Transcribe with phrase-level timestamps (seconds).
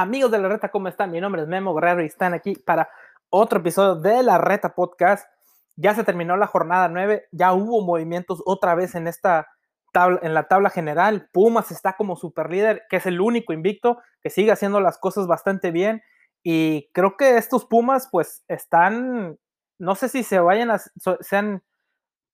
[0.00, 1.10] Amigos de la Reta, ¿cómo están?
[1.10, 2.88] Mi nombre es Memo Guerrero y están aquí para
[3.28, 5.28] otro episodio de la Reta Podcast.
[5.76, 9.48] Ya se terminó la jornada 9, ya hubo movimientos otra vez en esta
[9.92, 11.28] tabla, en la tabla general.
[11.34, 15.26] Pumas está como super líder, que es el único invicto, que sigue haciendo las cosas
[15.26, 16.02] bastante bien.
[16.42, 19.38] Y creo que estos Pumas, pues, están,
[19.78, 20.80] no sé si se vayan a,
[21.20, 21.62] sean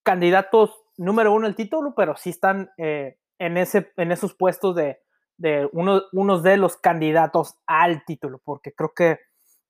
[0.05, 5.01] candidatos número uno al título, pero sí están eh, en, ese, en esos puestos de,
[5.39, 9.21] de uno, unos de los candidatos al título, porque creo que,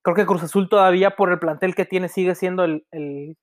[0.03, 3.37] creo que Cruz Azul todavía por el plantel que tiene sigue siendo el, el,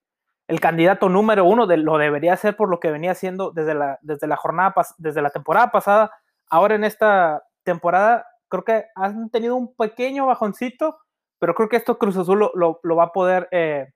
[0.61, 4.27] candidato número uno, de, lo debería ser por lo que venía haciendo desde la, desde
[4.27, 6.11] la jornada, desde la temporada pasada.
[6.49, 10.99] Ahora en esta temporada creo que han tenido un pequeño bajoncito,
[11.39, 13.91] pero creo que esto Cruz Azul lo, lo, va a poder eh,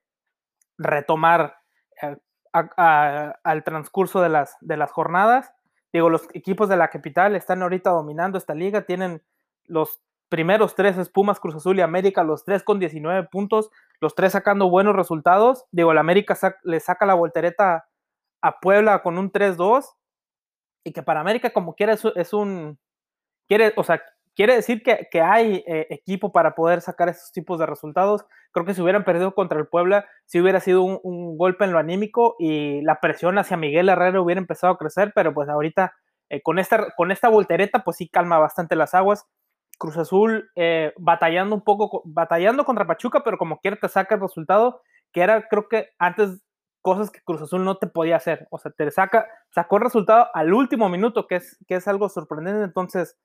[0.76, 1.56] retomar
[2.02, 2.16] eh,
[2.52, 5.52] al transcurso de las, de las jornadas.
[5.98, 9.20] Digo, los equipos de la capital están ahorita dominando esta liga, tienen
[9.64, 13.68] los primeros tres Espumas, Cruz Azul y América, los tres con 19 puntos,
[14.00, 15.64] los tres sacando buenos resultados.
[15.72, 17.88] Digo, el América le saca la voltereta
[18.40, 19.86] a Puebla con un 3-2
[20.84, 22.78] y que para América como quiera es, es, un,
[23.48, 24.00] quiere, o sea,
[24.38, 28.24] quiere decir que, hay eh, equipo para poder sacar esos tipos de resultados.
[28.52, 31.72] Creo que si hubieran perdido contra el Puebla, si hubiera sido un, un, golpe en
[31.72, 35.92] lo anímico y la presión hacia Miguel Herrera hubiera empezado a crecer, pero pues ahorita
[36.28, 39.26] eh, con, esta, con esta voltereta pues sí calma bastante las aguas.
[39.76, 44.20] Cruz Azul eh, batallando un poco, batallando contra Pachuca, pero como quiera te saca el
[44.20, 46.44] resultado, que era creo que antes
[46.80, 48.46] cosas que Cruz Azul no te podía hacer.
[48.50, 52.08] O sea, te saca, sacó el resultado al último minuto, que es, que es algo
[52.08, 52.62] sorprendente.
[52.62, 53.16] Entonces,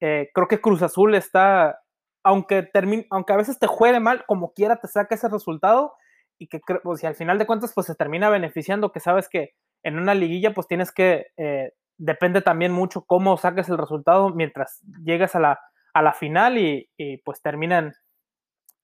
[0.00, 1.80] eh, creo que Cruz Azul está,
[2.24, 5.94] aunque, termine, aunque a veces te juegue mal, como quiera te saca ese resultado
[6.38, 9.98] y que pues, al final de cuentas pues se termina beneficiando, que sabes que en
[9.98, 15.34] una liguilla pues tienes que, eh, depende también mucho cómo saques el resultado mientras llegas
[15.34, 15.60] a la,
[15.94, 17.94] a la final y, y, pues terminan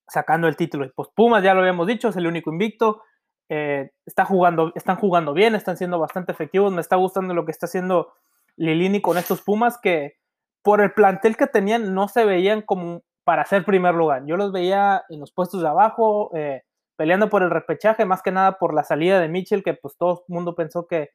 [0.08, 0.86] sacando el título.
[0.86, 3.02] Y pues Pumas, ya lo habíamos dicho, es el único invicto,
[3.48, 7.50] eh, está jugando, están jugando bien, están siendo bastante efectivos, me está gustando lo que
[7.50, 8.14] está haciendo
[8.56, 10.16] Lilini con estos Pumas que
[10.62, 14.24] por el plantel que tenían no se veían como para ser primer lugar.
[14.26, 16.62] Yo los veía en los puestos de abajo, eh,
[16.96, 20.24] peleando por el repechaje, más que nada por la salida de Mitchell, que pues todo
[20.28, 21.10] el mundo pensó que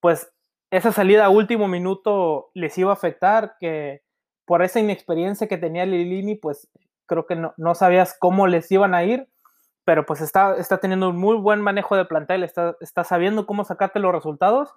[0.00, 0.32] pues
[0.70, 4.02] esa salida a último minuto les iba a afectar, que
[4.46, 6.68] por esa inexperiencia que tenía Lilini, pues
[7.06, 9.28] creo que no, no sabías cómo les iban a ir,
[9.84, 13.64] pero pues está, está teniendo un muy buen manejo de plantel, está, está sabiendo cómo
[13.64, 14.72] sacarte los resultados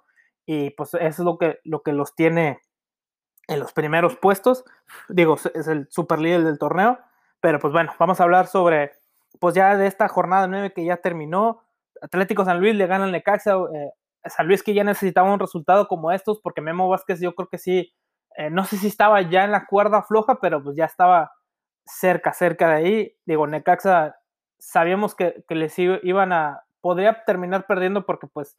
[0.46, 2.58] y pues eso es lo que, lo que los tiene
[3.48, 4.64] en los primeros puestos.
[5.08, 6.98] Digo, es el super líder del torneo.
[7.40, 8.92] Pero pues bueno, vamos a hablar sobre,
[9.38, 11.62] pues ya de esta jornada 9 que ya terminó.
[12.00, 13.52] Atlético San Luis le gana al Necaxa.
[13.52, 13.92] Eh,
[14.26, 17.58] San Luis que ya necesitaba un resultado como estos, porque Memo Vázquez yo creo que
[17.58, 17.92] sí,
[18.36, 21.32] eh, no sé si estaba ya en la cuerda floja, pero pues ya estaba
[21.84, 23.16] cerca, cerca de ahí.
[23.26, 24.16] Digo, Necaxa
[24.58, 28.56] sabíamos que, que les iban a, podría terminar perdiendo porque pues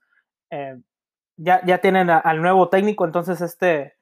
[0.52, 0.80] eh,
[1.38, 3.96] ya, ya tienen al nuevo técnico, entonces este,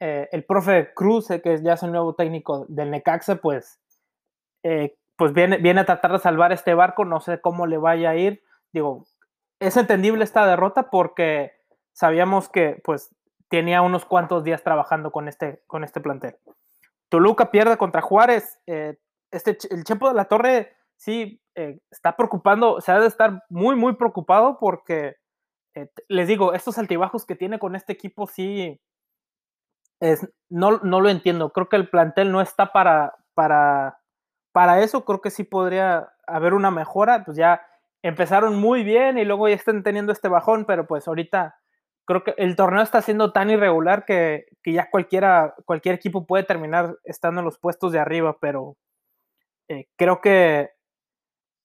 [0.00, 3.78] eh, el profe Cruz, que ya es el nuevo técnico del Necaxa, pues,
[4.62, 8.10] eh, pues viene, viene a tratar de salvar este barco, no sé cómo le vaya
[8.10, 8.42] a ir.
[8.72, 9.06] Digo,
[9.60, 11.52] es entendible esta derrota porque
[11.92, 13.14] sabíamos que pues
[13.48, 16.38] tenía unos cuantos días trabajando con este, con este plantel.
[17.10, 18.58] Toluca pierde contra Juárez.
[18.66, 18.96] Eh,
[19.30, 21.42] este, el Chepo de la Torre sí
[21.90, 25.16] está preocupando, se ha de estar muy, muy preocupado porque
[26.08, 28.80] les digo, estos altibajos que tiene con este equipo sí,
[30.00, 31.50] es, no, no, lo entiendo.
[31.50, 34.00] Creo que el plantel no está para, para,
[34.52, 35.04] para eso.
[35.04, 37.24] Creo que sí podría haber una mejora.
[37.24, 37.62] Pues ya
[38.02, 41.56] empezaron muy bien y luego ya están teniendo este bajón, pero pues ahorita
[42.06, 46.44] creo que el torneo está siendo tan irregular que, que ya cualquiera, cualquier equipo puede
[46.44, 48.76] terminar estando en los puestos de arriba, pero
[49.68, 50.70] eh, creo que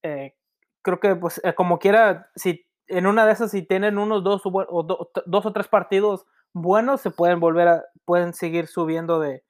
[0.03, 0.35] eh,
[0.83, 4.43] creo que pues eh, como quiera, si en una de esas si tienen unos dos
[4.45, 9.43] o, do, dos o tres partidos buenos se pueden volver a, pueden seguir subiendo de,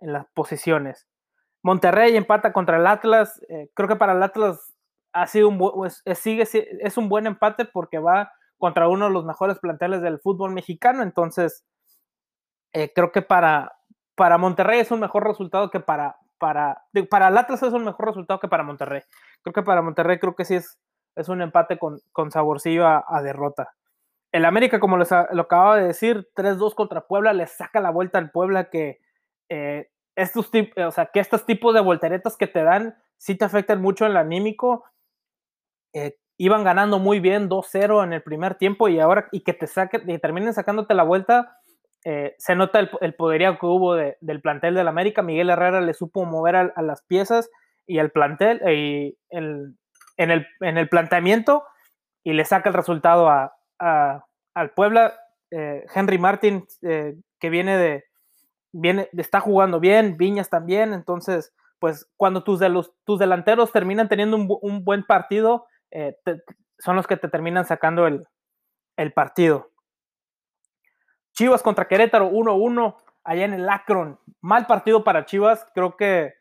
[0.00, 1.06] en las posiciones.
[1.62, 3.40] Monterrey empata contra el Atlas.
[3.48, 4.74] Eh, creo que para el Atlas
[5.12, 9.24] ha sido un es, sigue, es un buen empate porque va contra uno de los
[9.24, 11.02] mejores planteles del fútbol mexicano.
[11.02, 11.64] Entonces,
[12.72, 13.76] eh, creo que para,
[14.14, 18.06] para Monterrey es un mejor resultado que para, para, para el Atlas es un mejor
[18.06, 19.02] resultado que para Monterrey.
[19.42, 20.78] Creo que para Monterrey creo que sí es,
[21.16, 23.75] es un empate con, con saborcillo a derrota
[24.36, 28.18] el América, como les lo acababa de decir, 3-2 contra Puebla, le saca la vuelta
[28.18, 29.00] al Puebla que
[29.48, 33.80] eh, estos, o sea, que estos tipos de volteretas que te dan sí te afectan
[33.80, 34.84] mucho en el anímico.
[35.92, 39.66] Eh, iban ganando muy bien 2-0 en el primer tiempo y ahora y que te
[39.66, 41.58] saquen y terminen sacándote la vuelta,
[42.04, 45.22] eh, se nota el, poderío que hubo del plantel del América.
[45.22, 47.50] Miguel Herrera le supo mover a, las piezas
[47.86, 49.76] y al plantel el,
[50.16, 50.30] en,
[50.76, 51.64] el, planteamiento
[52.22, 54.25] y le saca el resultado a,
[54.56, 55.14] al Puebla.
[55.50, 58.04] Eh, Henry Martin, eh, que viene de,
[58.72, 64.36] viene, está jugando bien, Viñas también, entonces, pues cuando tus, de tus delanteros terminan teniendo
[64.36, 65.66] un, buen partido,
[66.78, 68.26] son los que te terminan sacando el,
[68.96, 69.70] el partido.
[71.32, 74.18] Chivas contra Querétaro 1-1 allá en el Akron.
[74.40, 75.66] Mal partido para Chivas.
[75.74, 76.34] Creo que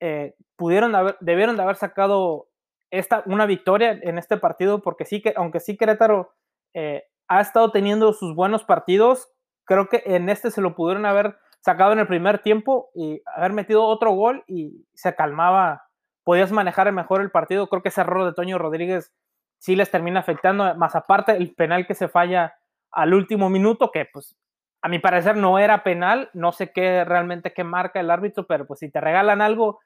[0.00, 2.48] eh, pudieron haber, debieron de haber sacado
[2.90, 6.32] esta, una victoria en este partido, porque sí que, aunque sí Querétaro
[6.74, 9.30] eh, ha estado teniendo sus buenos partidos,
[9.64, 13.52] creo que en este se lo pudieron haber sacado en el primer tiempo y haber
[13.52, 15.84] metido otro gol y se calmaba,
[16.24, 17.68] podías manejar mejor el partido.
[17.68, 19.12] Creo que ese error de Toño Rodríguez
[19.58, 22.54] sí les termina afectando, más aparte el penal que se falla
[22.90, 24.36] al último minuto, que pues
[24.80, 28.66] a mi parecer no era penal, no sé qué realmente qué marca el árbitro, pero
[28.66, 29.80] pues si te regalan algo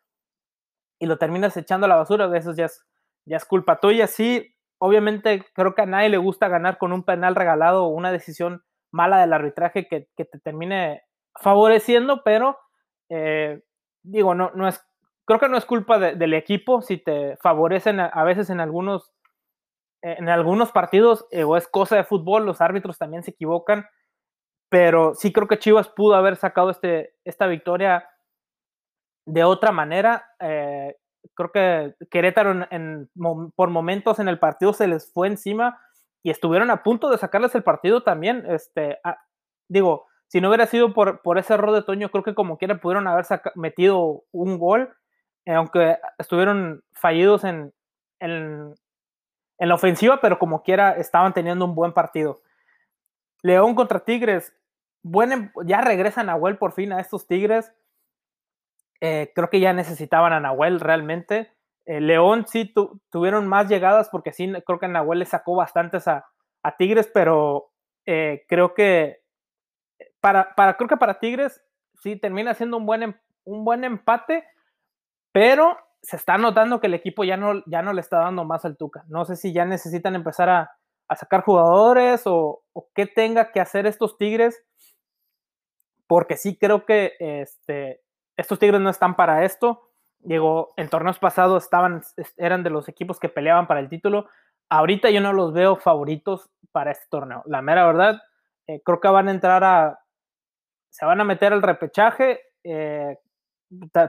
[1.01, 2.87] y lo terminas echando a la basura, de eso ya es,
[3.25, 4.07] ya es culpa tuya.
[4.07, 4.52] Sí,
[4.83, 8.65] obviamente creo que a nadie le gusta ganar con un penal regalado o una decisión
[8.91, 11.05] mala del arbitraje que, te termine
[11.41, 12.59] favoreciendo, pero
[13.09, 13.63] eh,
[14.03, 14.85] digo, no, no es,
[15.25, 19.13] creo que no es culpa del equipo si te favorecen a veces en algunos
[20.03, 23.87] en algunos partidos eh, o es cosa de fútbol, los árbitros también se equivocan,
[24.69, 28.09] pero sí creo que Chivas pudo haber sacado este, esta victoria
[29.27, 30.27] de otra manera.
[30.41, 30.97] Eh,
[31.35, 33.11] creo que Querétaro en,
[33.55, 35.81] por momentos en el partido se les fue encima
[36.23, 38.45] y estuvieron a punto de sacarles el partido también.
[38.49, 38.99] Este,
[39.69, 42.81] digo, si no hubiera sido por, por ese error de Toño, creo que como quiera
[42.81, 44.95] pudieron haber metido un gol,
[45.45, 47.73] eh, aunque estuvieron fallidos en,
[48.21, 48.75] en,
[49.59, 52.41] en la ofensiva, pero como quiera estaban teniendo un buen partido.
[53.43, 54.55] León contra Tigres.
[55.03, 57.73] Buen, em, ya regresan a Nahuel por fin a estos Tigres.
[59.05, 61.53] Eh, creo que ya necesitaban a Nahuel realmente.
[61.87, 62.73] Eh, León sí
[63.11, 66.25] tuvieron más llegadas porque sí, creo que Nahuel le sacó bastantes a,
[66.79, 67.73] Tigres, pero
[68.07, 69.21] eh, creo que
[70.21, 71.61] para, creo que para Tigres
[72.01, 74.45] sí termina siendo un buen, em, un buen empate,
[75.33, 78.65] pero se está notando que el equipo ya no, ya no le está dando más
[78.65, 79.03] al Tuca.
[79.09, 80.71] No sé si ya necesitan empezar a,
[81.17, 82.63] sacar jugadores o,
[82.95, 84.65] qué tenga que hacer estos Tigres,
[86.07, 88.01] porque sí creo que este,
[88.37, 89.89] estos Tigres no están para esto.
[90.21, 92.03] Digo, en torneos pasados estaban,
[92.37, 94.29] eran de los equipos que peleaban para el título.
[94.69, 97.43] Ahorita yo no los veo favoritos para este torneo.
[97.47, 98.23] La mera verdad,
[98.67, 100.01] eh, creo que van a entrar a,
[100.91, 102.41] se van a meter al repechaje.
[102.65, 103.19] Eh,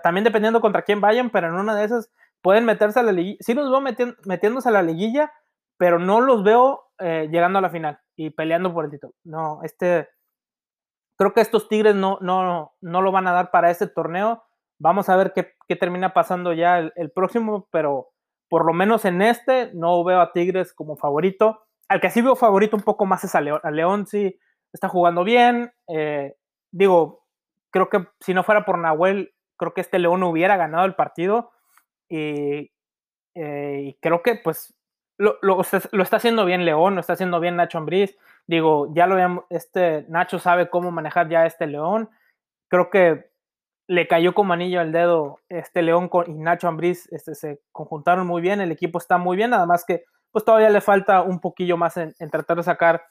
[0.03, 2.11] también dependiendo contra quién vayan, pero en una de esas
[2.41, 3.37] pueden meterse a la liguilla.
[3.39, 3.81] Sí los veo
[4.25, 5.31] metiéndose a la liguilla,
[5.77, 9.13] pero no los veo eh, llegando a la final y peleando por el título.
[9.23, 10.09] No, este,
[11.23, 14.43] creo que estos Tigres no, no, no lo van a dar para este torneo.
[14.77, 18.09] Vamos a ver qué, qué termina pasando ya el, próximo, pero
[18.49, 21.63] por lo menos en este no veo a Tigres como favorito.
[21.87, 23.61] Al que sí veo favorito un poco más es a León.
[23.63, 24.37] A León sí
[24.73, 25.71] está jugando bien.
[25.87, 26.35] Eh,
[26.73, 27.25] digo,
[27.71, 31.51] creo que si no fuera por Nahuel, creo que este León hubiera ganado el partido
[32.09, 32.69] y,
[33.35, 34.75] eh, creo que pues
[35.17, 38.17] lo, lo, está haciendo bien León, lo está haciendo bien Nacho Ambriz.
[38.47, 42.09] Digo, ya lo vean, este Nacho sabe cómo manejar ya este León.
[42.69, 43.31] Creo que
[43.87, 48.25] le cayó como anillo al dedo este León con, y Nacho Ambriz este, se conjuntaron
[48.25, 51.39] muy bien, el equipo está muy bien, nada más que pues todavía le falta un
[51.39, 53.03] poquillo más en, en tratar de sacar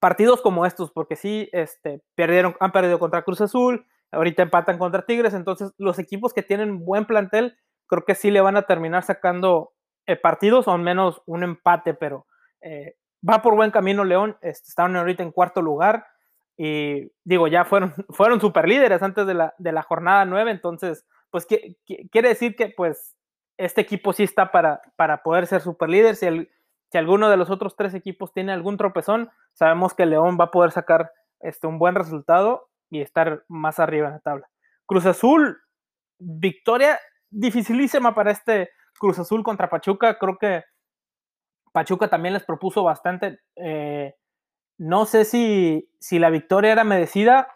[0.00, 5.04] partidos como estos, porque sí, este, perdieron, han perdido contra Cruz Azul, ahorita empatan contra
[5.06, 7.56] Tigres, entonces los equipos que tienen buen plantel,
[7.86, 9.72] creo que sí le van a terminar sacando
[10.06, 12.26] eh, partidos o al menos un empate, pero
[12.60, 16.06] eh, va por buen camino León, estaban ahorita en cuarto lugar
[16.56, 21.06] y digo, ya fueron, fueron super líderes antes de la, de la jornada nueve, entonces,
[21.30, 23.16] pues quiere decir que pues
[23.56, 26.50] este equipo sí está para, para poder ser super líder, si, el,
[26.90, 30.50] si alguno de los otros tres equipos tiene algún tropezón, sabemos que León va a
[30.50, 34.48] poder sacar este, un buen resultado y estar más arriba en la tabla.
[34.86, 35.58] Cruz Azul,
[36.18, 36.98] victoria
[37.30, 40.18] dificilísima para este Cruz Azul contra Pachuca.
[40.18, 40.64] Creo que
[41.78, 43.38] Pachuca también les propuso bastante.
[43.54, 44.16] Eh,
[44.78, 47.46] no sé si, si la victoria era merecida,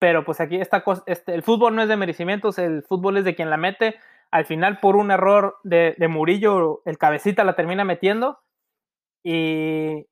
[0.00, 3.24] pero pues aquí esta cosa, este, el fútbol no es de merecimientos, el fútbol es
[3.24, 3.94] de quien la mete.
[4.32, 8.40] Al final, por un error de, Murillo, el cabecita la termina metiendo
[9.22, 10.08] y,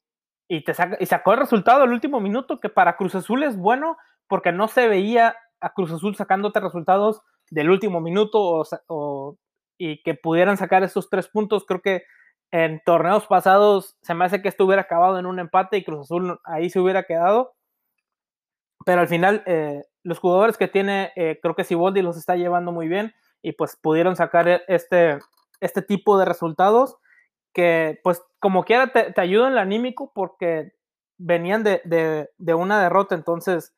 [0.47, 3.57] y, te saca, y sacó el resultado al último minuto, que para Cruz Azul es
[3.57, 3.97] bueno,
[4.29, 7.21] porque no se veía a Cruz Azul sacándote resultados
[7.51, 9.37] del último minuto o,
[9.77, 11.67] y que pudieran sacar esos tres puntos.
[11.67, 12.05] Creo que
[12.51, 16.03] en torneos pasados se me hace que esto hubiera acabado en un empate y Cruz
[16.03, 17.55] Azul ahí se hubiera quedado.
[18.85, 22.73] pero al final eh, los jugadores que tiene, eh, creo que Siboldi los está llevando
[22.73, 25.19] muy bien y pues pudieron sacar e, este,
[25.61, 26.97] este tipo de resultados
[27.53, 30.73] que pues como quiera te, te ayudan el anímico porque
[31.19, 33.75] venían de, de, de, una derrota, entonces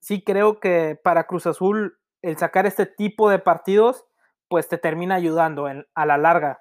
[0.00, 4.04] sí creo que para Cruz Azul el sacar este tipo de partidos
[4.48, 6.60] pues te termina ayudando en, a la larga.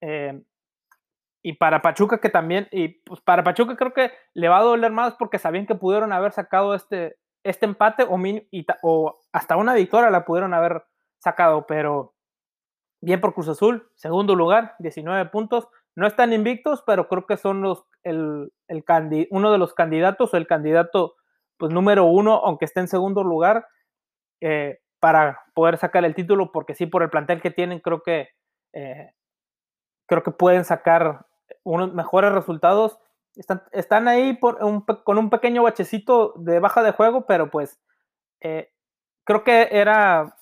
[0.00, 0.42] Eh,
[1.46, 4.90] y para Pachuca que también, y pues para Pachuca creo que le va a doler
[4.90, 8.18] más porque sabían que pudieron haber sacado este, este empate o,
[8.82, 10.84] o hasta una victoria la pudieron haber
[11.18, 12.14] sacado, pero
[13.02, 15.68] bien por Cruz Azul, segundo lugar, 19 puntos.
[15.94, 18.84] No están invictos, pero creo que son los, el, el
[19.30, 21.14] uno de los candidatos o el candidato
[21.58, 23.66] pues, número uno, aunque esté en segundo lugar,
[24.40, 28.30] eh, para poder sacar el título, porque sí, por el plantel que tienen, creo que,
[28.72, 29.12] eh,
[30.06, 31.26] creo que pueden sacar
[31.62, 32.98] unos mejores resultados.
[33.36, 37.80] Están, están ahí por un, con un pequeño bachecito de baja de juego, pero pues
[38.40, 38.72] eh,
[39.24, 40.36] creo que era,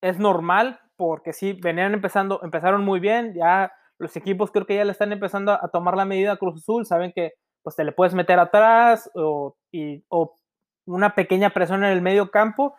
[0.00, 4.84] es normal, porque sí, venían empezando, empezaron muy bien, ya los equipos creo que ya
[4.84, 7.92] le están empezando a tomar la medida a Cruz Azul, saben que pues te le
[7.92, 10.36] puedes meter atrás o, y, o
[10.86, 12.76] una pequeña presión en el medio campo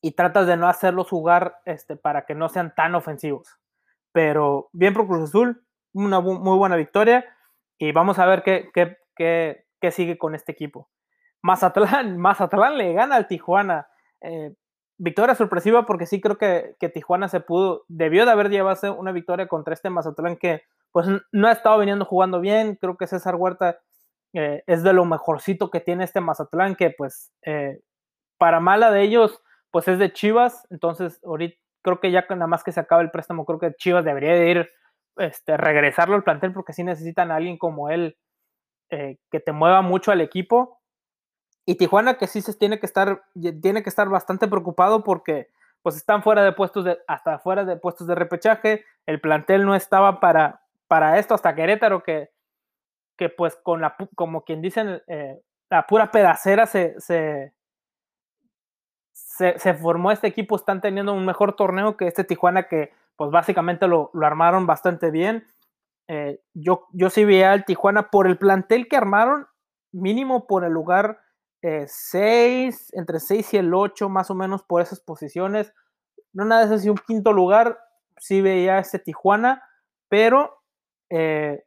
[0.00, 3.48] y tratas de no hacerlos jugar este, para que no sean tan ofensivos.
[4.12, 5.63] Pero bien por Cruz Azul,
[5.94, 7.24] una muy buena victoria
[7.78, 10.90] y vamos a ver qué, qué, qué, qué sigue con este equipo.
[11.42, 13.88] Mazatlán, Mazatlán le gana al Tijuana.
[14.20, 14.54] Eh,
[14.96, 19.12] victoria sorpresiva porque sí creo que, que, Tijuana se pudo, debió de haber llevado una
[19.12, 22.76] victoria contra este Mazatlán que pues no ha estado viniendo jugando bien.
[22.80, 23.78] Creo que César Huerta
[24.32, 27.80] eh, es de lo mejorcito que tiene este Mazatlán que pues eh,
[28.38, 30.66] para mala de ellos pues es de Chivas.
[30.70, 34.04] Entonces ahorita creo que ya nada más que se acaba el préstamo creo que Chivas
[34.04, 34.70] debería de ir
[35.16, 38.16] este, regresarlo al plantel porque sí necesitan a alguien como él
[38.90, 40.80] eh, que te mueva mucho al equipo.
[41.66, 43.24] Y Tijuana que sí se tiene que estar,
[43.62, 45.48] tiene que estar bastante preocupado porque
[45.82, 49.74] pues están fuera de puestos de, hasta fuera de puestos de repechaje, el plantel no
[49.74, 52.30] estaba para, para esto, hasta Querétaro que,
[53.18, 57.52] que pues con la, como quien dicen, eh, la pura pedacera se, se,
[59.12, 63.30] se, se, formó este equipo, están teniendo un mejor torneo que este Tijuana que pues
[63.30, 65.46] básicamente lo, lo armaron bastante bien.
[66.08, 69.46] Eh, yo, yo sí veía al Tijuana por el plantel que armaron,
[69.92, 71.20] mínimo por el lugar
[71.62, 75.72] 6, eh, entre 6 y el 8, más o menos por esas posiciones.
[76.32, 77.78] No nada de eso, un quinto lugar,
[78.18, 79.62] sí veía este Tijuana,
[80.08, 80.62] pero
[81.10, 81.64] eh,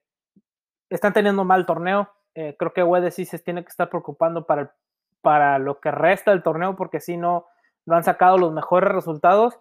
[0.89, 2.12] están teniendo mal torneo.
[2.60, 4.75] Creo que Wede sí se tiene que estar preocupando para,
[5.22, 7.48] para lo que resta del torneo, porque si no,
[7.88, 9.58] no han sacado los mejores resultados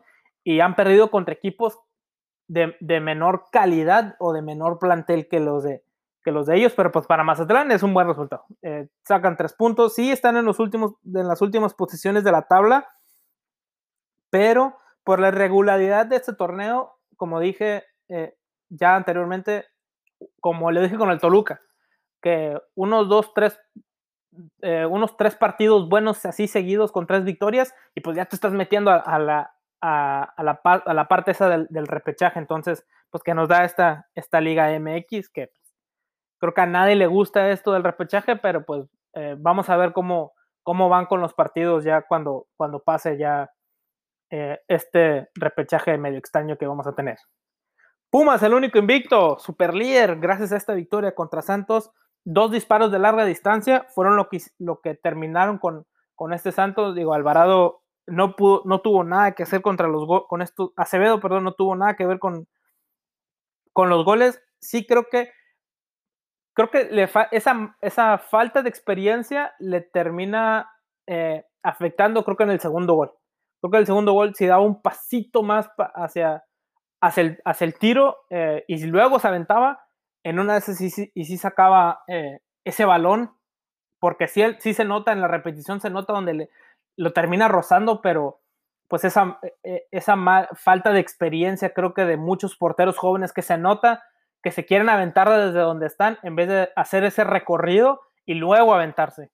[0.46, 1.80] y han perdido contra equipos
[2.46, 5.82] de, menor calidad o de menor plantel que los de,
[6.22, 8.44] que los de ellos, pero pues para Mazatlán es un buen resultado.
[8.62, 12.42] Eh, sacan tres puntos, sí están en, los últimos, en las últimas posiciones de la
[12.42, 12.88] tabla,
[14.30, 18.36] pero por la irregularidad de este torneo, como dije eh,
[18.68, 19.64] ya anteriormente,
[20.38, 21.60] como le dije con el Toluca,
[22.22, 23.58] que unos dos, tres,
[24.62, 28.52] eh, unos tres partidos buenos así seguidos con tres victorias, y pues ya te estás
[28.52, 32.38] metiendo a, a la, a, la, a, la, parte esa del, del, repechaje.
[32.38, 35.50] Entonces, pues que nos da esta, esta Liga MX, que
[36.38, 39.92] creo que a nadie le gusta esto del repechaje, pero pues eh, vamos a ver
[39.92, 43.50] cómo, cómo van con los partidos ya cuando, cuando pase ya
[44.30, 47.16] eh, este repechaje medio extraño que vamos a tener.
[48.10, 51.90] Pumas, el único invicto, super líder, gracias a esta victoria contra Santos.
[52.24, 56.94] Dos disparos de larga distancia fueron lo que, lo que terminaron con, con este Santos.
[56.94, 61.44] Digo, Alvarado no, pudo, no tuvo nada que hacer contra los con esto, Acevedo, perdón,
[61.44, 62.48] no tuvo nada que ver con,
[63.72, 64.42] con los goles.
[64.60, 65.30] Sí creo que
[66.54, 70.70] creo que le esa, esa falta de experiencia le termina
[71.06, 73.12] eh, afectando, creo que en el segundo gol.
[73.60, 76.44] Creo que el segundo gol, si daba un pasito más hacia,
[77.00, 79.84] hacia, el, hacia el tiro eh, y luego se aventaba,
[80.24, 83.36] en una de esas sí, y sí sacaba eh, ese balón,
[83.98, 86.50] porque sí, sí se nota en la repetición, se nota donde le,
[86.96, 88.40] lo termina rozando, pero
[88.88, 90.16] pues esa, e, e, esa
[90.54, 94.02] falta de experiencia creo que de muchos porteros jóvenes que se nota
[94.46, 98.74] que se quieren aventar desde donde están en vez de hacer ese recorrido y luego
[98.74, 99.32] aventarse.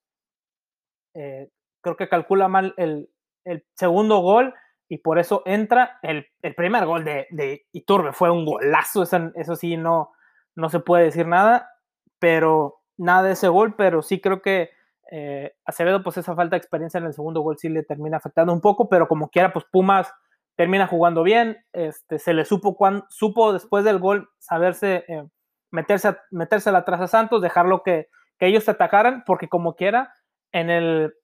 [1.15, 1.51] Eh,
[1.83, 3.11] creo que calcula mal el,
[3.45, 4.55] el, segundo gol
[4.89, 8.15] y por eso entra el, el primer gol de, de, Iturbe.
[8.15, 10.13] Fue un golazo, eso, eso sí, no,
[10.55, 11.71] no se puede decir nada,
[12.19, 14.71] pero nada de ese gol, pero sí creo que
[15.11, 18.53] eh, Acevedo, pues esa falta de experiencia en el segundo gol sí le termina afectando
[18.53, 20.13] un poco, pero como quiera, pues Pumas
[20.57, 25.25] termina jugando bien, este, se le supo, cuando, supo después del gol saberse, eh,
[25.71, 30.13] meterse, meterse atrás a Santos, dejarlo que, ellos se atacaran, porque como quiera,
[30.51, 31.15] en el,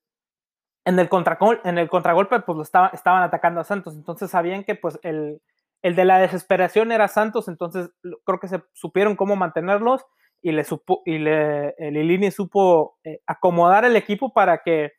[0.85, 1.08] en el,
[1.64, 3.97] en el contragolpe, pues lo estaba, estaban atacando a Santos.
[3.97, 5.42] Entonces sabían que pues el,
[5.82, 7.90] el de la desesperación era Santos, entonces
[8.25, 10.06] creo que se supieron cómo mantenerlos
[10.42, 14.92] y le supo, y le, Lilini supo eh, acomodar el equipo para que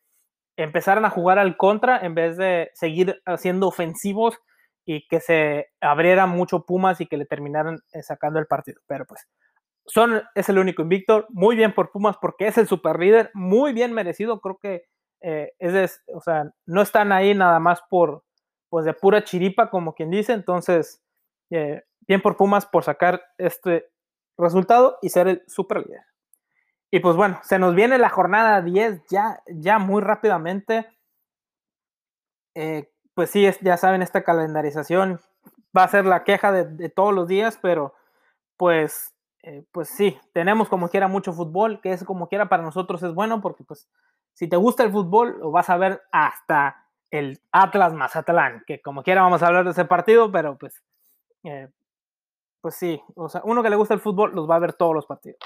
[0.58, 4.38] empezaran a jugar al contra en vez de seguir haciendo ofensivos
[4.86, 8.81] y que se abriera mucho Pumas y que le terminaran eh, sacando el partido.
[8.88, 9.27] Pero pues
[9.86, 11.27] son, es el único invicto.
[11.29, 14.41] Muy bien por Pumas porque es el super líder, muy bien merecido.
[14.41, 14.86] Creo que
[15.22, 18.24] eh, es, o sea, no están ahí nada más por,
[18.69, 20.34] pues de pura chiripa, como quien dice.
[20.34, 21.03] Entonces,
[21.51, 23.86] eh, bien por Pumas por sacar este
[24.43, 26.05] resultado y ser el super líder.
[26.91, 30.88] Y pues bueno, se nos viene la jornada 10 ya, ya muy rápidamente.
[32.55, 35.19] Eh, pues sí, ya saben, esta calendarización
[35.77, 37.93] va a ser la queja de, todos los días, pero
[38.58, 43.03] pues, eh, pues sí, tenemos como quiera mucho fútbol, que es como quiera para nosotros
[43.03, 43.88] es bueno, porque pues
[44.34, 49.03] si te gusta el fútbol, lo vas a ver hasta el Atlas Mazatlán, que como
[49.03, 50.81] quiera vamos a hablar de ese partido, pero pues,
[51.43, 51.69] eh,
[52.61, 54.93] pues sí, o sea, uno que le gusta el fútbol los va a ver todos
[54.93, 55.39] los partidos.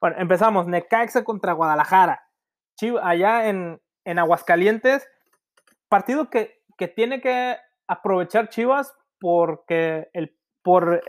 [0.00, 0.66] Bueno, empezamos.
[0.66, 2.28] Necaxa contra Guadalajara.
[3.02, 5.08] allá en, Aguascalientes.
[5.88, 6.62] Partido que,
[6.94, 7.56] tiene que
[7.86, 11.02] aprovechar Chivas porque el, por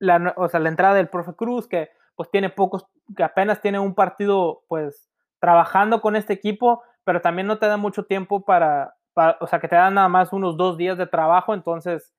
[0.00, 2.86] la, o sea, la entrada del profe Cruz, que pues tiene pocos,
[3.16, 5.08] que apenas tiene un partido pues
[5.40, 9.60] trabajando con este equipo, pero también no te da mucho tiempo para, para o sea,
[9.60, 12.12] que te dan nada más unos dos días de trabajo, entonces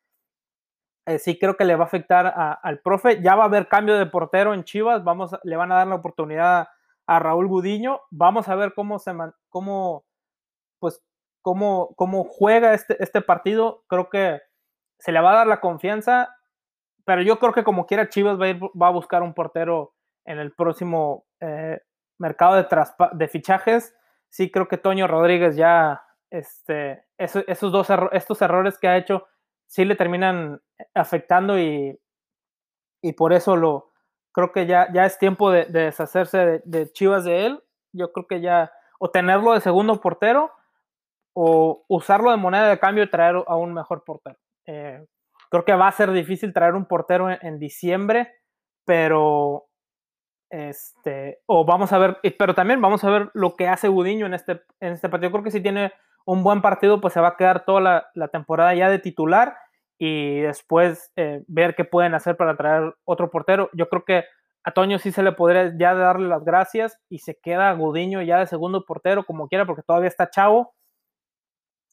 [1.13, 3.21] eh, sí creo que le va a afectar al profe.
[3.21, 5.95] Ya va a haber cambio de portero en Chivas, vamos, le van a dar la
[5.95, 6.69] oportunidad
[7.07, 8.01] a, Raúl Gudiño.
[8.09, 9.11] Vamos a ver cómo se
[9.49, 10.05] cómo,
[10.79, 11.03] pues,
[11.41, 13.83] cómo, cómo juega este, este partido.
[13.87, 14.41] Creo que
[14.99, 16.35] se le va a dar la confianza,
[17.05, 19.93] pero yo creo que como quiera Chivas va a, va a buscar un portero
[20.25, 21.79] en el próximo eh,
[22.17, 22.67] mercado de,
[23.13, 23.95] de fichajes.
[24.29, 29.27] Sí creo que Toño Rodríguez ya, este, esos, dos estos errores que ha hecho
[29.71, 30.61] sí le terminan
[30.93, 31.97] afectando y,
[33.01, 33.93] y por eso lo
[34.33, 37.63] creo que ya, ya es tiempo de, deshacerse de, Chivas de él.
[37.93, 40.51] Yo creo que ya o tenerlo de segundo portero
[41.33, 44.37] o usarlo de moneda de cambio y traer a un mejor portero.
[44.67, 45.05] Eh,
[45.49, 48.33] creo que va a ser difícil traer un portero en, diciembre,
[48.85, 49.67] pero
[50.49, 54.33] este, o vamos a ver, pero también vamos a ver lo que hace Gudiño en
[54.33, 55.31] este, en este partido.
[55.31, 55.93] Creo que si tiene
[56.25, 59.57] un buen partido, pues se va a quedar toda la, temporada ya de titular
[59.97, 63.69] y después eh, ver qué pueden hacer para traer otro portero.
[63.73, 64.23] Yo creo que
[64.63, 68.39] a Toño sí se le podría ya darle las gracias y se queda Gudiño ya
[68.39, 70.73] de segundo portero como quiera porque todavía está chavo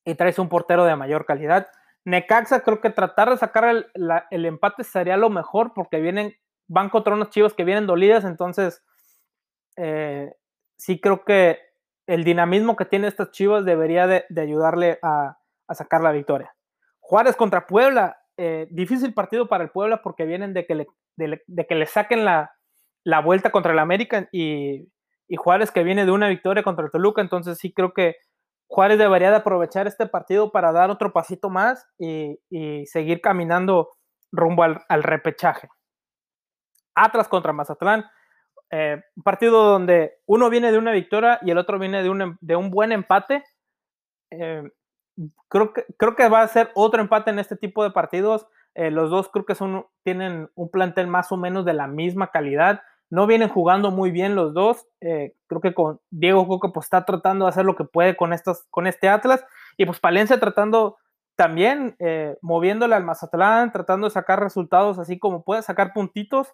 [0.04, 1.68] y traes un portero de mayor calidad.
[2.04, 3.64] Necaxa creo que tratar de sacar
[3.94, 6.34] el, empate sería lo mejor porque vienen,
[6.66, 8.82] van contra unos chivos que vienen dolidas, entonces
[9.76, 10.32] eh,
[10.78, 11.58] sí creo que
[12.08, 15.36] el dinamismo que tiene estas Chivas debería de, ayudarle a,
[15.70, 16.54] sacar la victoria.
[17.00, 22.24] Juárez contra Puebla, eh, difícil partido para el Puebla porque vienen de que le, saquen
[22.24, 22.50] la,
[23.22, 24.88] vuelta contra el América y,
[25.36, 28.16] Juárez que viene de una victoria contra el Toluca, entonces sí creo que
[28.66, 32.38] Juárez debería de aprovechar este partido para dar otro pasito más y,
[32.86, 33.90] seguir caminando
[34.32, 35.68] rumbo al, al repechaje.
[36.94, 38.06] Atlas contra Mazatlán,
[38.70, 42.20] eh, un partido donde uno viene de una victoria y el otro viene de un,
[42.20, 43.44] em, de un buen empate.
[44.30, 44.62] Eh,
[45.48, 48.46] creo, que, creo que va a ser otro empate en este tipo de partidos.
[48.74, 52.30] Eh, los dos creo que son, tienen un plantel más o menos de la misma
[52.30, 52.82] calidad.
[53.10, 54.86] No vienen jugando muy bien los dos.
[55.00, 58.66] creo que con Diego Coca pues, está tratando de hacer lo que puede con, estos,
[58.70, 59.44] con este Atlas.
[59.78, 60.98] Y pues Palencia tratando
[61.34, 61.96] también,
[62.42, 66.52] moviéndole al Mazatlán, tratando de sacar resultados así como puede, sacar puntitos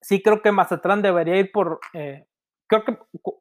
[0.00, 1.80] sí creo que Mazatlán debería ir por.
[1.92, 2.26] Eh,
[2.66, 2.98] creo, que,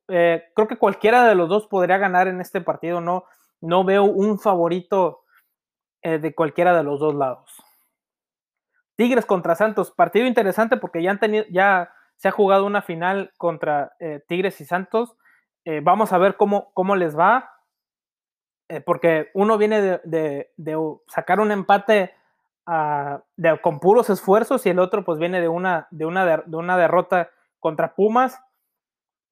[0.10, 3.02] eh, creo que cualquiera de los dos podría ganar en este partido.
[3.02, 3.26] No,
[3.62, 5.24] no veo un favorito
[6.02, 7.63] eh, de cualquiera de los dos lados.
[8.95, 13.32] Tigres contra Santos, partido interesante porque ya han tenido, ya se ha jugado una final
[13.38, 13.93] contra
[14.28, 15.15] Tigres y Santos.
[15.84, 17.50] vamos a ver cómo, cómo les va.
[18.86, 22.13] porque uno viene de, de sacar un empate
[23.62, 27.30] con puros esfuerzos y el otro pues viene de una, de una, de, una derrota
[27.60, 28.40] contra Pumas.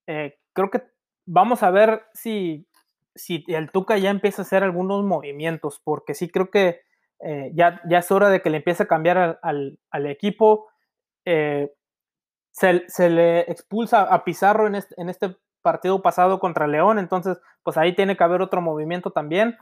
[0.07, 0.81] Eh, creo que
[1.25, 2.67] vamos a ver si,
[3.15, 6.81] si el Tuca ya empieza a hacer algunos movimientos, porque sí creo que
[7.19, 10.67] eh, ya, ya es hora de que le empiece a cambiar al, al, equipo.
[11.25, 11.71] Eh,
[12.51, 17.37] se, se, le expulsa a Pizarro en este, en este partido pasado contra León, entonces
[17.61, 19.57] pues ahí tiene que haber otro movimiento también.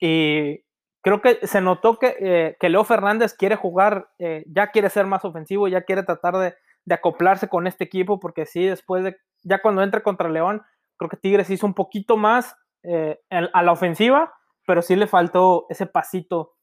[0.00, 0.65] Y,
[1.06, 5.06] creo que se notó que, eh, que Leo Fernández quiere jugar, eh, ya quiere ser
[5.06, 6.56] más ofensivo, ya quiere tratar de,
[6.92, 10.62] acoplarse con este equipo, porque sí, después de, ya cuando entre contra León,
[10.96, 14.34] creo que Tigres hizo un poquito más, eh, a la ofensiva,
[14.66, 16.56] pero sí le faltó ese pasito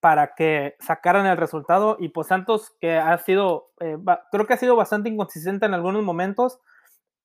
[0.00, 1.96] para que sacaran el resultado.
[1.98, 3.96] Y pues Santos, que ha sido, eh,
[4.32, 6.60] creo que ha sido bastante inconsistente en algunos momentos,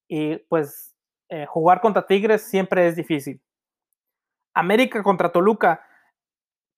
[0.08, 0.96] y pues
[1.50, 3.42] jugar contra Tigres siempre es difícil.
[4.54, 5.86] América contra Toluca,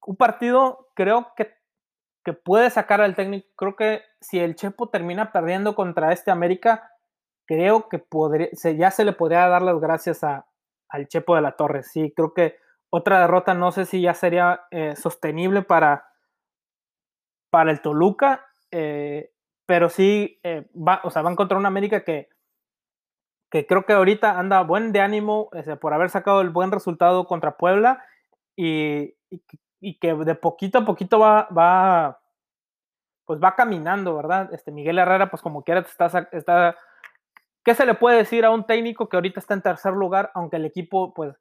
[0.05, 1.53] un partido creo que,
[2.23, 3.47] que puede sacar al técnico.
[3.55, 6.91] Creo que si el Chepo termina perdiendo contra este América,
[7.45, 10.47] creo que podría, ya se le podría dar las gracias a,
[10.89, 11.83] al Chepo de la Torre.
[11.83, 12.57] Sí, creo que
[12.89, 16.05] otra derrota no sé si ya sería eh, sostenible para,
[17.49, 19.31] para el Toluca, eh,
[19.65, 22.29] pero sí eh, va, o sea, van contra una América que,
[23.49, 27.57] que creo que ahorita anda buen de ánimo por haber sacado el buen resultado contra
[27.57, 28.03] Puebla
[28.55, 29.15] y,
[30.00, 32.20] que de poquito a poquito va, va
[33.26, 34.54] pues va caminando, ¿verdad?
[34.54, 36.76] Este Miguel Herrera, pues como quiera, está, está
[37.63, 40.56] ¿Qué se le puede decir a un técnico que ahorita está en tercer lugar, aunque
[40.56, 41.36] el equipo, pues,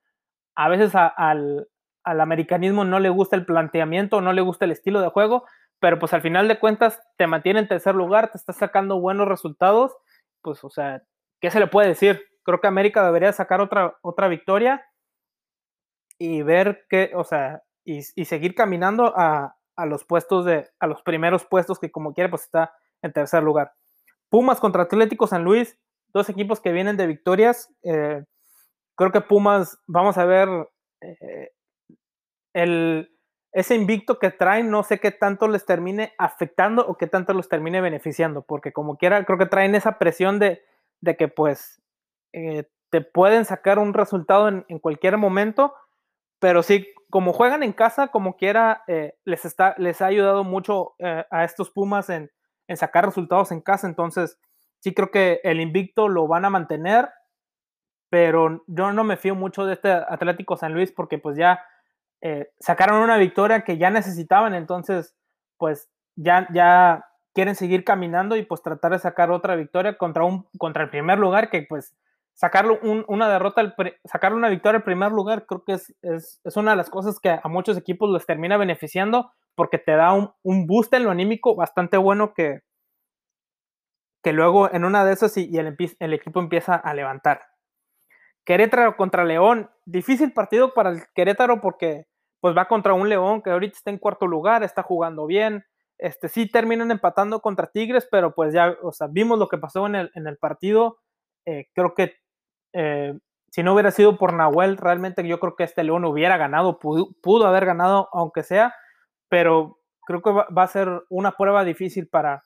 [0.55, 1.69] a veces al,
[2.05, 5.47] americanismo no le gusta el planteamiento, no le gusta el estilo de juego,
[5.79, 9.29] pero pues al final de cuentas te mantiene en tercer lugar, te está sacando buenos
[9.29, 9.97] resultados,
[10.43, 11.03] pues, o sea,
[11.41, 12.23] ¿qué se le puede decir?
[12.43, 14.85] Creo que América debería sacar otra, otra victoria
[16.19, 21.03] y ver qué, o sea, y, seguir caminando a, a, los puestos de, a los
[21.03, 23.73] primeros puestos que como quiera, pues está en tercer lugar.
[24.29, 25.79] Pumas contra Atlético San Luis,
[26.13, 27.73] dos equipos que vienen de victorias.
[27.83, 28.25] Eh,
[28.97, 30.49] creo que Pumas, vamos a ver,
[31.01, 31.51] eh,
[32.55, 33.11] el,
[33.53, 37.49] ese invicto que traen, no sé qué tanto les termine afectando o qué tanto los
[37.49, 40.63] termine beneficiando, porque como quiera, creo que traen esa presión de,
[41.01, 41.83] de que pues
[42.33, 45.75] eh, te pueden sacar un resultado en, en, cualquier momento,
[46.41, 48.83] pero sí, como juegan en casa, como quiera,
[49.25, 52.31] les, está, les ha ayudado mucho a estos Pumas en,
[52.67, 54.39] en sacar resultados en casa, entonces
[54.81, 57.11] sí creo que el invicto lo van a mantener,
[58.11, 61.65] pero yo no me fío mucho de este Atlético San Luis porque pues ya
[62.21, 65.17] eh, sacaron una victoria que ya necesitaban, entonces
[65.57, 70.49] pues ya, ya quieren seguir caminando y pues tratar de sacar otra victoria contra, un,
[70.59, 71.95] contra el primer lugar que pues
[72.41, 73.75] sacarlo una derrota,
[74.07, 77.21] sacar una victoria al primer lugar creo que es, es, es, una de las cosas
[77.21, 81.11] que a muchos equipos les termina beneficiando porque te da un, un boost en lo
[81.11, 82.63] anímico bastante bueno que,
[84.23, 87.43] que luego en una de esas y, el, el, equipo empieza a levantar.
[88.47, 92.07] Querétaro contra León, difícil partido para el Querétaro porque
[92.41, 95.67] pues va contra un León que ahorita está en cuarto lugar, está jugando bien,
[95.99, 99.87] este sí terminan empatando contra Tigres, pero pues ya, o sea, vimos lo que pasó
[99.87, 101.01] en el, en el partido,
[101.45, 102.15] eh, creo que
[102.73, 103.19] eh,
[103.51, 107.47] si no hubiera sido por Nahuel, realmente yo creo que este León hubiera ganado, pudo,
[107.47, 108.75] haber ganado aunque sea,
[109.29, 112.45] pero creo que va, a ser una prueba difícil para,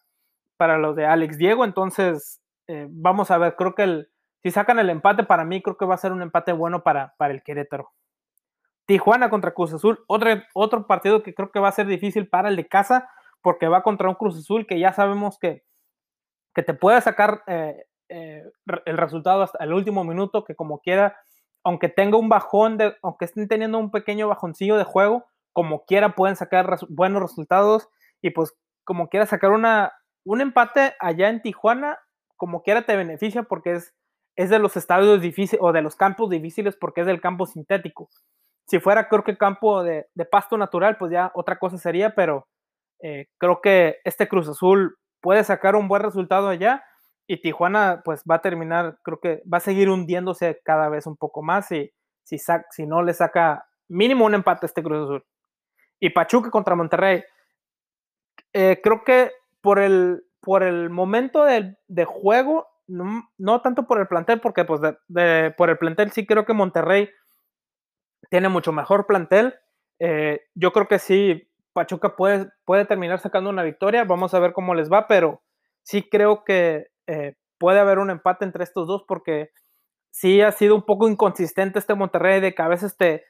[0.57, 1.65] para los de Alex Diego.
[1.65, 4.07] Entonces, eh, vamos a ver, creo que
[4.43, 7.15] si sacan el empate, para mí creo que va a ser un empate bueno para,
[7.19, 7.93] para el Querétaro.
[8.87, 12.49] Tijuana contra Cruz Azul, otro, otro partido que creo que va a ser difícil para
[12.49, 13.09] el de casa,
[13.43, 15.65] porque va contra un Cruz Azul que ya sabemos que,
[16.55, 18.43] que te puede sacar eh, eh,
[18.85, 21.17] el resultado hasta el último minuto, que como quiera,
[21.65, 26.15] aunque tenga un bajón, de, aunque estén teniendo un pequeño bajoncillo de juego, como quiera
[26.15, 27.89] pueden sacar buenos resultados
[28.21, 28.53] y pues
[28.85, 29.93] como quiera sacar una,
[30.25, 31.99] un empate allá en Tijuana,
[32.37, 33.95] como quiera, te beneficia porque es,
[34.37, 38.09] es de los estadios difíciles o de los campos difíciles porque es del campo sintético.
[38.67, 42.49] Si fuera, creo que campo de, pasto natural, pues ya otra cosa sería, pero
[43.01, 46.83] eh, creo que este Cruz Azul puede sacar un buen resultado allá
[47.27, 51.17] y Tijuana pues va a terminar, creo que va a seguir hundiéndose cada vez un
[51.17, 55.25] poco más y si, si no le saca mínimo un empate a este Cruz Azul.
[56.01, 57.23] Y Pachuca contra Monterrey.
[58.53, 64.41] Eh, creo que por el, por el momento de, juego, no, tanto por el plantel,
[64.41, 64.81] porque pues
[65.57, 67.09] por el plantel sí creo que Monterrey
[68.31, 69.55] tiene mucho mejor plantel.
[69.99, 74.05] Eh, yo creo que sí, Pachuca puede, puede terminar sacando una victoria.
[74.05, 75.43] Vamos a ver cómo les va, pero
[75.83, 79.51] sí creo que eh, puede haber un empate entre estos dos porque
[80.11, 83.25] sí ha sido un poco inconsistente este Monterrey de que a veces te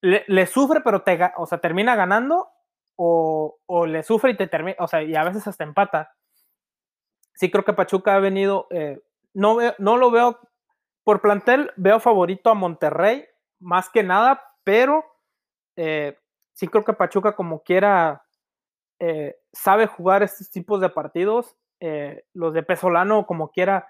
[0.00, 2.48] le, sufre, pero te, o sea, termina ganando
[2.96, 6.14] o, le sufre y te termina, o sea, y a veces hasta empata.
[7.34, 9.02] Sí creo que Pachuca ha venido, eh,
[9.32, 10.38] no, no lo veo
[11.04, 13.26] por plantel, veo favorito a Monterrey,
[13.60, 15.04] más que nada, pero
[15.76, 16.18] eh,
[16.52, 18.24] sí creo que Pachuca como quiera
[19.00, 21.56] eh, sabe jugar estos tipos de partidos.
[22.32, 23.88] Los de Pesolano como quiera,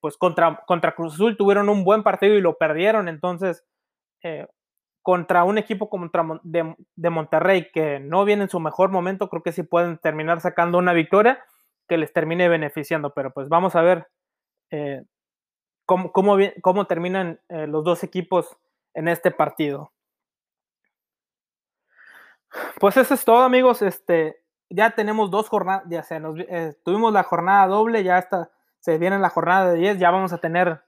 [0.00, 3.64] pues contra, contra Cruz Azul tuvieron un buen partido y lo perdieron, entonces
[5.02, 6.10] contra un equipo como
[6.42, 10.40] de, de, Monterrey que no viene en su mejor momento, creo que sí pueden terminar
[10.40, 11.42] sacando una victoria
[11.88, 14.06] que les termine beneficiando, pero pues vamos a ver
[14.70, 15.02] eh,
[15.86, 18.56] cómo, cómo, cómo terminan eh, los dos equipos
[18.94, 19.92] en este partido.
[22.78, 23.82] Pues eso es todo, amigos.
[23.82, 24.40] Este,
[24.70, 28.96] ya tenemos dos jornadas, ya sea, nos, eh, tuvimos la jornada doble, ya hasta se
[28.98, 30.82] viene la jornada de 10, ya vamos a tener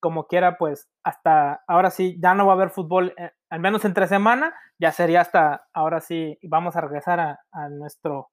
[0.00, 3.84] como quiera, pues hasta ahora sí, ya no va a haber fútbol, eh, al menos
[3.84, 8.30] entre semana, ya sería hasta ahora sí, vamos a regresar a, nuestro,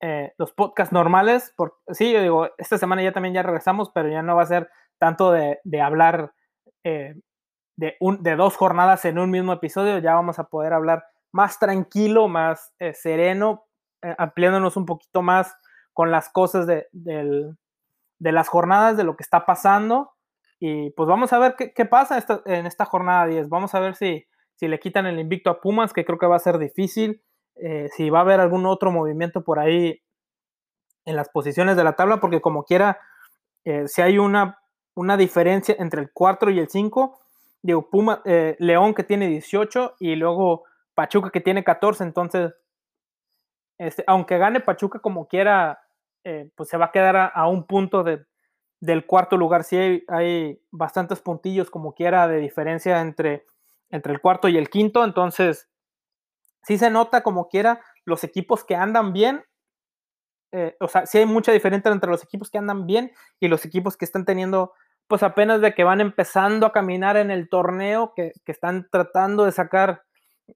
[0.00, 4.08] eh, los podcasts normales, por, sí, yo digo, esta semana ya también ya regresamos, pero
[4.08, 6.32] ya no va a ser tanto de, hablar
[6.82, 11.58] de, un, de dos jornadas en un mismo episodio, ya vamos a poder hablar más
[11.58, 13.65] tranquilo, más sereno, eh,
[14.18, 15.54] ampliándonos un poquito más
[15.96, 16.86] con las cosas de,
[18.20, 20.12] las jornadas, de lo que está pasando.
[20.58, 23.48] Y pues vamos a ver qué, pasa en esta jornada 10.
[23.48, 26.36] Vamos a ver si, si le quitan el invicto a Pumas, que creo que va
[26.36, 27.22] a ser difícil.
[27.54, 30.02] Eh, si va a haber algún otro movimiento por ahí
[31.06, 33.00] en las posiciones de la tabla, porque como quiera,
[33.64, 34.58] eh, si hay una,
[34.94, 37.18] una diferencia entre el 4 y el 5,
[37.62, 38.22] digo, Puma,
[38.58, 40.64] León que tiene 18 y luego
[40.94, 42.52] Pachuca que tiene 14, entonces
[43.78, 45.80] este, aunque gane Pachuca como quiera,
[46.24, 48.04] eh, pues se va a quedar a, un punto
[48.80, 49.64] del cuarto lugar.
[49.64, 53.46] Sí hay, bastantes puntillos como quiera de diferencia entre,
[53.90, 55.04] entre el cuarto y el quinto.
[55.04, 55.68] Entonces,
[56.62, 59.44] sí se nota como quiera los equipos que andan bien.
[60.52, 63.64] Eh, o sea, sí hay mucha diferencia entre los equipos que andan bien y los
[63.64, 64.72] equipos que están teniendo,
[65.06, 69.52] pues apenas de que van empezando a caminar en el torneo, que, están tratando de
[69.52, 70.02] sacar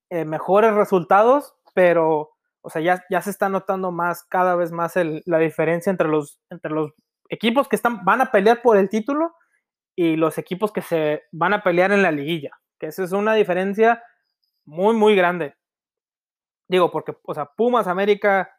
[0.08, 2.30] eh, mejores resultados, pero
[2.62, 6.40] o sea, ya, ya se está notando más, cada vez más la diferencia entre los,
[6.50, 6.92] entre los
[7.28, 9.34] equipos que están, van a pelear por el título
[9.96, 12.50] y los equipos que se van a pelear en la liguilla.
[12.78, 14.02] Que esa es una diferencia
[14.64, 15.54] muy, muy grande.
[16.68, 18.50] Digo, porque, o sea, Pumas, América,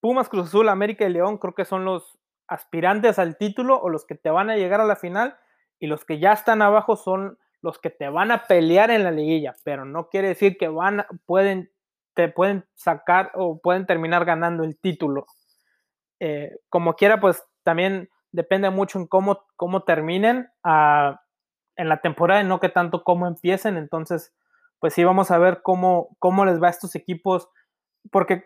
[0.00, 4.04] Pumas, Cruz Azul, América y León creo que son los aspirantes al título o los
[4.04, 5.38] que te van a llegar a la final
[5.78, 9.10] y los que ya están abajo son los que te van a pelear en la
[9.10, 11.70] liguilla, pero no quiere decir que van, pueden
[12.28, 15.26] pueden sacar o pueden terminar ganando el título.
[16.20, 21.20] Eh, como quiera, pues también depende mucho en cómo, cómo terminen ah,
[21.76, 23.76] en la temporada y no que tanto cómo empiecen.
[23.76, 24.32] Entonces,
[24.78, 27.48] pues sí, vamos a ver cómo, cómo les va a estos equipos,
[28.10, 28.44] porque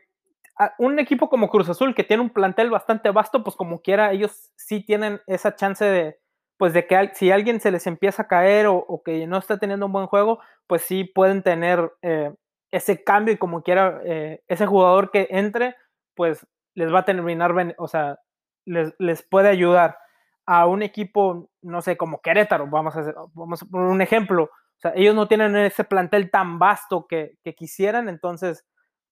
[0.79, 4.53] un equipo como Cruz Azul que tiene un plantel bastante vasto, pues como quiera, ellos
[4.57, 6.19] sí tienen esa chance de,
[6.57, 9.87] pues de que si alguien se les empieza a caer o, que no está teniendo
[9.87, 12.33] un buen juego, pues sí pueden tener eh,
[12.71, 15.77] ese cambio y como quiera, eh, ese jugador que entre,
[16.15, 18.19] pues les va a terminar, o sea,
[18.65, 19.97] les, puede ayudar
[20.47, 24.45] a un equipo, no sé, como Querétaro, vamos a, hacer, vamos a poner un ejemplo,
[24.45, 28.67] o sea, ellos no tienen ese plantel tan vasto que, quisieran, entonces,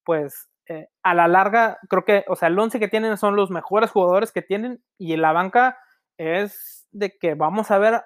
[0.04, 3.50] pues eh, a la larga, creo que, o sea, el 11 que tienen son los
[3.50, 5.78] mejores jugadores que tienen y la banca
[6.18, 8.02] es de que vamos a ver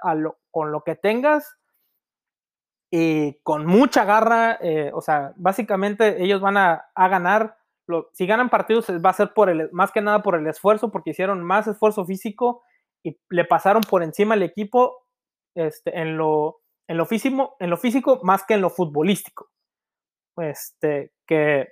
[0.50, 1.56] con lo que tengas,
[2.90, 7.58] y con mucha garra, eh, o sea, básicamente ellos van a, ganar,
[8.12, 11.10] si ganan partidos va a ser por el, más que nada por el esfuerzo, porque
[11.10, 12.62] hicieron más esfuerzo físico
[13.04, 15.04] y le pasaron por encima al equipo
[15.54, 19.48] este, en, lo, en, lo físico, en lo físico más que en lo futbolístico.
[20.38, 21.68] Este, que,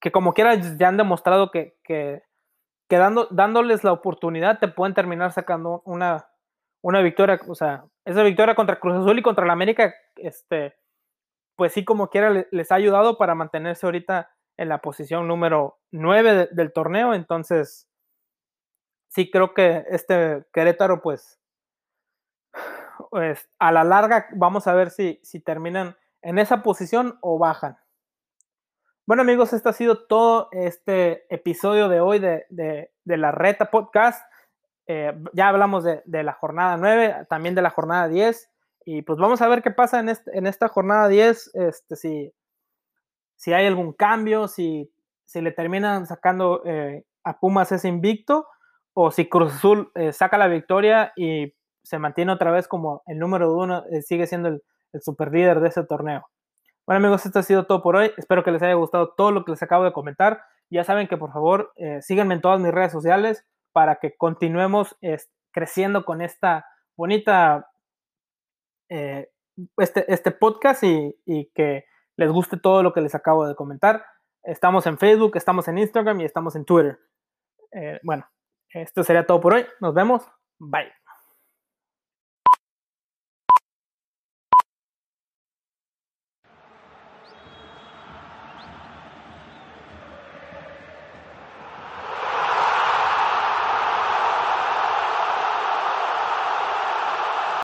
[0.00, 2.22] que como quiera ya han demostrado que, que,
[3.30, 6.28] dándoles la oportunidad te pueden terminar sacando una,
[6.80, 10.76] una victoria, o sea, esa victoria contra Cruz Azul y contra la América, este,
[11.56, 16.48] pues sí, como quiera, les ha ayudado para mantenerse ahorita en la posición número 9
[16.52, 17.14] del torneo.
[17.14, 17.88] Entonces,
[19.08, 21.40] sí creo que este Querétaro, pues,
[23.10, 27.78] pues, a la larga vamos a ver si, si terminan en esa posición o bajan.
[29.06, 33.70] Bueno amigos, este ha sido todo este episodio de hoy de, de, de la Reta
[33.70, 34.24] Podcast.
[34.86, 38.50] Eh, ya hablamos de, la jornada 9, también de la jornada 10,
[38.84, 42.32] y pues vamos a ver qué pasa en, en esta jornada 10, este, si,
[43.36, 44.92] si hay algún cambio, si,
[45.24, 48.46] si le terminan sacando eh, a Pumas ese invicto,
[48.92, 53.18] o si Cruz Azul eh, saca la victoria y se mantiene otra vez como el
[53.18, 56.26] número uno, sigue siendo el, el super líder de ese torneo.
[56.86, 58.12] Bueno amigos, esto ha sido todo por hoy.
[58.16, 60.42] Espero que les haya gustado todo lo que les acabo de comentar.
[60.70, 64.96] Ya saben que por favor síganme en todas mis redes sociales para que continuemos
[65.50, 66.66] creciendo con esta
[66.96, 67.70] bonita,
[68.88, 69.28] eh,
[69.78, 71.84] este, este podcast y, que
[72.16, 74.04] les guste todo lo que les acabo de comentar.
[74.42, 76.98] Estamos en Facebook, estamos en Instagram y estamos en Twitter.
[77.72, 78.28] Eh, bueno,
[78.70, 79.66] esto sería todo por hoy.
[79.80, 80.22] Nos vemos.
[80.58, 81.03] Bye.